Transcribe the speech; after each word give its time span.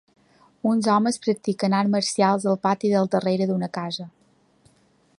Uns 0.69 0.87
homes 0.93 1.19
practiquen 1.25 1.77
arts 1.81 1.93
marcials 1.97 2.49
al 2.53 2.59
pati 2.65 2.93
del 2.95 3.13
darrere 3.17 3.49
d'una 3.53 3.71
casa. 3.81 4.09